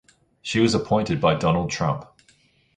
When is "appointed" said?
0.73-1.21